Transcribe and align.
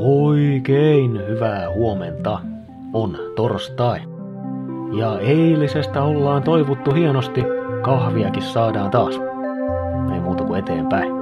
Oikein 0.00 1.18
hyvää 1.28 1.70
huomenta. 1.74 2.40
On 2.92 3.16
torstai. 3.36 4.00
Ja 4.98 5.18
eilisestä 5.18 6.02
ollaan 6.02 6.42
toivuttu 6.42 6.94
hienosti. 6.94 7.44
Kahviakin 7.82 8.42
saadaan 8.42 8.90
taas. 8.90 9.20
Ei 10.14 10.20
muuta 10.20 10.44
kuin 10.44 10.58
eteenpäin. 10.58 11.12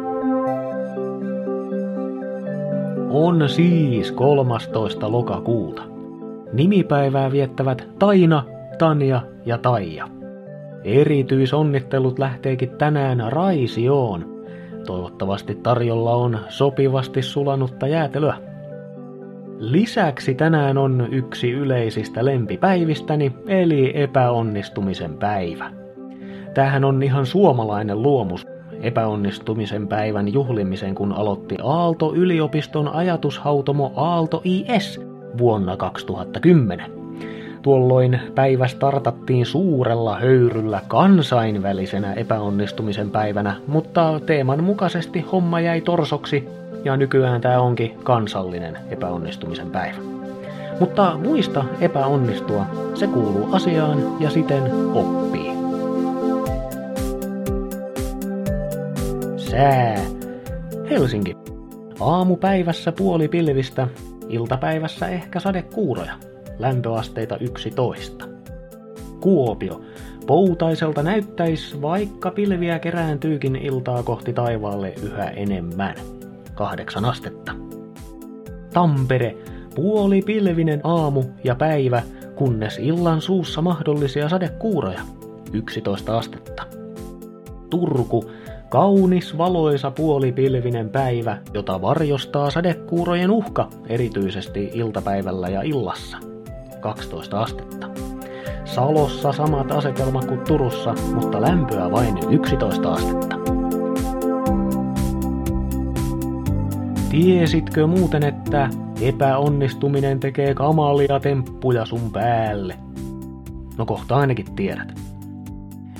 On 3.10 3.49
siis 3.49 4.12
13. 4.12 5.13
lokakuuta. 5.13 5.83
Nimipäivää 6.53 7.33
viettävät 7.33 7.88
Taina, 7.99 8.45
Tanja 8.79 9.21
ja 9.45 9.58
Taija. 9.58 10.08
Erityisonnittelut 10.85 12.19
lähteekin 12.19 12.71
tänään 12.71 13.33
Raisioon. 13.33 14.45
Toivottavasti 14.87 15.54
tarjolla 15.54 16.15
on 16.15 16.38
sopivasti 16.48 17.22
sulanutta 17.22 17.86
jäätelöä. 17.86 18.55
Lisäksi 19.59 20.34
tänään 20.34 20.78
on 20.78 21.09
yksi 21.10 21.51
yleisistä 21.51 22.24
lempipäivistäni, 22.24 23.33
eli 23.47 23.92
epäonnistumisen 23.95 25.14
päivä. 25.14 25.70
Tämähän 26.55 26.84
on 26.84 27.02
ihan 27.02 27.27
suomalainen 27.27 28.02
luomus 28.02 28.47
epäonnistumisen 28.80 29.88
päivän 29.88 30.33
juhlimisen, 30.33 30.95
kun 30.95 31.12
aloitti 31.12 31.56
Aalto-yliopiston 31.62 32.88
ajatushautomo 32.88 33.92
Aalto 33.97 34.41
IS 34.45 35.00
vuonna 35.38 35.77
2010. 35.77 36.95
Tuolloin 37.66 38.20
päivä 38.34 38.66
startattiin 38.69 39.47
suurella 39.47 40.19
höyryllä 40.19 40.80
kansainvälisenä 40.88 42.12
epäonnistumisen 42.12 43.11
päivänä, 43.11 43.56
mutta 43.66 44.20
teeman 44.27 44.65
mukaisesti 44.65 45.20
homma 45.20 45.61
jäi 45.61 45.80
torsoksi 45.80 46.48
ja 46.84 46.97
nykyään 46.97 47.41
tämä 47.41 47.61
onkin 47.61 47.98
kansallinen 48.02 48.78
epäonnistumisen 48.91 49.70
päivä. 49.70 49.97
Mutta 50.81 51.19
muista 51.19 51.64
epäonnistua, 51.81 52.67
se 52.95 53.06
kuuluu 53.06 53.48
asiaan 53.53 53.98
ja 54.20 54.30
siten 54.30 54.62
oppii. 54.95 55.51
Sää. 59.36 59.97
Helsinki. 60.91 61.34
Aamupäivässä 62.01 62.92
puoli 62.92 63.28
pilvistä, 63.28 63.89
iltapäivässä 64.28 65.08
ehkä 65.08 65.41
sadekuuroja. 65.41 66.36
Lämpöasteita 66.58 67.36
11. 67.38 68.28
Kuopio. 69.20 69.80
Poutaiselta 70.26 71.02
näyttäisi, 71.02 71.82
vaikka 71.82 72.30
pilviä 72.30 72.78
kerääntyykin 72.78 73.56
iltaa 73.56 74.02
kohti 74.02 74.32
taivaalle 74.32 74.94
yhä 75.02 75.30
enemmän 75.30 75.94
kahdeksan 76.54 77.04
astetta. 77.04 77.52
Tampere, 78.72 79.36
puoli 79.74 80.22
pilvinen 80.22 80.80
aamu 80.84 81.24
ja 81.44 81.54
päivä, 81.54 82.02
kunnes 82.34 82.78
illan 82.78 83.20
suussa 83.20 83.62
mahdollisia 83.62 84.28
sadekuuroja, 84.28 85.00
11 85.52 86.18
astetta. 86.18 86.62
Turku, 87.70 88.30
kaunis 88.68 89.38
valoisa 89.38 89.90
puolipilvinen 89.90 90.90
päivä, 90.90 91.38
jota 91.54 91.82
varjostaa 91.82 92.50
sadekuurojen 92.50 93.30
uhka, 93.30 93.68
erityisesti 93.88 94.70
iltapäivällä 94.74 95.48
ja 95.48 95.62
illassa, 95.62 96.18
12 96.87 97.41
astetta. 97.41 97.89
Salossa 98.65 99.33
samat 99.33 99.73
asetelmat 99.73 100.25
kuin 100.25 100.41
Turussa, 100.41 100.95
mutta 101.15 101.41
lämpöä 101.42 101.91
vain 101.91 102.19
11 102.31 102.92
astetta. 102.92 103.37
Tiesitkö 107.11 107.87
muuten, 107.87 108.25
että 108.25 108.70
epäonnistuminen 109.01 110.20
tekee 110.20 110.55
kamalia 110.55 111.20
temppuja 111.20 111.84
sun 111.84 112.12
päälle? 112.12 112.77
No 113.79 113.86
kohta 113.86 114.17
ainakin 114.17 114.55
tiedät. 114.55 115.01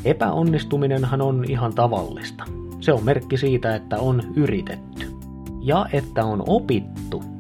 Epäonnistuminenhan 0.05 1.21
on 1.21 1.45
ihan 1.49 1.75
tavallista. 1.75 2.45
Se 2.81 2.93
on 2.93 3.05
merkki 3.05 3.37
siitä, 3.37 3.77
että 3.77 3.99
on 3.99 4.23
yritetty. 4.37 5.07
Ja 5.63 5.87
että 5.93 6.25
on 6.25 6.43
opittu. 6.47 7.36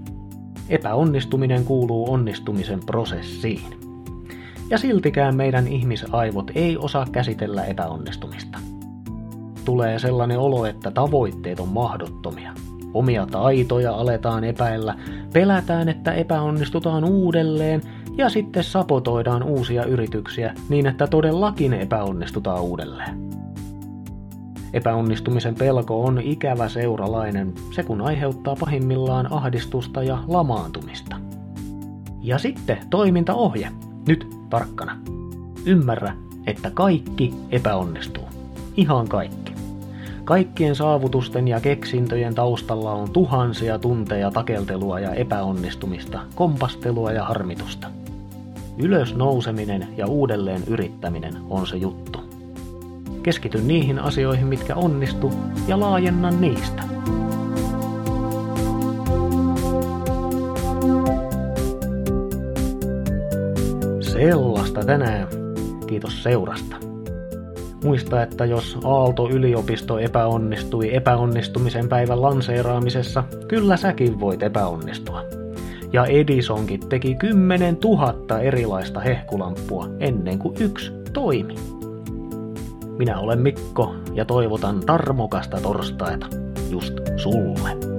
Epäonnistuminen 0.69 1.65
kuuluu 1.65 2.12
onnistumisen 2.12 2.81
prosessiin. 2.87 3.81
Ja 4.71 4.78
siltikään 4.78 5.37
meidän 5.37 5.69
ihmisaivot 5.69 6.50
ei 6.54 6.77
osaa 6.77 7.06
käsitellä 7.12 7.65
epäonnistumista. 7.65 8.59
Tulee 9.65 9.99
sellainen 9.99 10.38
olo, 10.38 10.66
että 10.66 10.91
tavoitteet 10.91 11.60
on 11.60 11.69
mahdottomia– 11.69 12.53
Omia 12.97 13.26
taitoja 13.26 13.94
aletaan 13.94 14.44
epäillä, 14.44 14.94
pelätään, 15.32 15.88
että 15.88 16.12
epäonnistutaan 16.12 17.05
uudelleen 17.05 17.82
ja 18.16 18.28
sitten 18.28 18.65
sapotoidaan 18.65 19.43
uusia 19.43 19.84
yrityksiä 19.84 20.55
niin, 20.69 20.87
että 20.87 21.06
todellakin 21.06 21.72
epäonnistutaan 21.72 22.62
uudelleen. 22.62 23.36
Epäonnistumisen 24.76 25.54
pelko 25.54 26.04
on 26.04 26.20
ikävä 26.22 26.69
seuralainen, 26.69 27.54
se 27.70 27.82
kun 27.82 28.00
aiheuttaa 28.00 28.56
pahimmillaan 28.60 29.32
ahdistusta 29.32 30.03
ja 30.03 30.19
lamaantumista. 30.28 31.16
Ja 32.22 32.38
sitten 32.38 32.78
toimintaohje, 32.91 33.72
nyt 34.09 34.26
tarkkana. 34.50 34.98
Ymmärrä, 35.66 36.12
että 36.47 36.70
kaikki 36.70 37.34
epäonnistuu. 37.50 38.25
Ihan 38.76 39.09
kaikki. 39.09 39.53
Kaikkien 40.25 40.75
saavutusten 40.75 41.48
ja 41.48 41.60
keksintöjen 41.60 42.34
taustalla 42.34 42.93
on 42.93 43.10
tuhansia 43.10 43.78
tunteja 43.78 44.31
takeltelua 44.31 45.00
ja 45.00 45.14
epäonnistumista, 45.14 46.20
kompastelua 46.34 47.12
ja 47.12 47.25
harmitusta. 47.25 47.88
Ylös 48.78 49.14
nouseminen 49.14 49.88
ja 49.97 50.06
uudelleen 50.06 50.62
yrittäminen 50.66 51.34
on 51.50 51.66
se 51.66 51.76
juttu. 51.76 52.25
Keskity 53.26 53.60
niihin 53.60 53.98
asioihin, 53.98 54.47
mitkä 54.47 54.75
onnistu, 54.75 55.32
ja 55.69 55.81
laajenna 55.81 56.31
niistä. 56.31 56.82
Sellaista 64.00 64.84
tänään. 64.84 65.28
Kiitos 65.87 66.22
seurasta. 66.22 66.76
Muista, 67.84 68.22
että 68.22 68.44
jos 68.44 68.78
Aalto-yliopisto 68.84 69.98
epäonnistui 69.98 70.94
epäonnistumisen 70.94 71.88
päivän 71.88 72.22
lanseeraamisessa, 72.22 73.25
kyllä 73.48 73.76
säkin 73.76 74.20
voit 74.20 74.43
epäonnistua. 74.43 75.22
Ja 75.93 76.04
Edisonkin 76.04 76.88
teki 76.88 77.14
10 77.14 77.78
000 77.84 78.41
erilaista 78.41 79.00
hehkulamppua 79.00 79.88
ennen 80.00 80.38
kuin 80.38 80.56
yksi 80.60 80.93
toimi. 81.12 81.54
Minä 82.99 83.19
olen 83.19 83.39
Mikko 83.39 83.95
ja 84.15 84.25
toivotan 84.25 84.81
tarmokasta 84.81 85.61
torstaita 85.61 86.27
just 86.71 86.95
sulle. 87.17 87.96